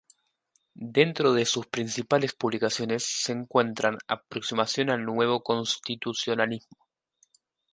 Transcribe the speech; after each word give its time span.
Dentro 0.73 1.31
de 1.31 1.45
sus 1.45 1.67
principales 1.67 2.33
publicaciones 2.33 3.05
se 3.05 3.33
encuentran: 3.33 3.99
"Aproximación 4.07 4.89
al 4.89 5.05
Nuevo 5.05 5.43
Constitucionalismo. 5.43 6.79